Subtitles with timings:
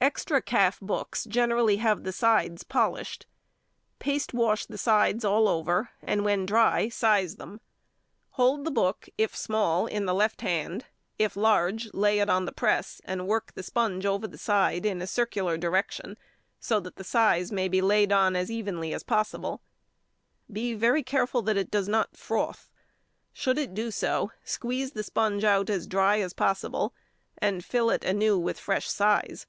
[0.00, 3.26] Extra calf books generally have the sides polished.
[3.98, 7.60] Paste wash the sides all over, and when dry size them.
[8.30, 10.86] Hold the book, if small, in the left hand,
[11.18, 15.02] if large, lay it on the press and work the sponge over the side in
[15.02, 16.16] a circular direction,
[16.60, 19.62] so that the size may be laid on as evenly as possible.
[20.50, 22.70] Be very careful that it does not froth;
[23.32, 26.94] should it do so, squeeze the sponge out as dry as possible,
[27.38, 29.46] and fill it anew with fresh size.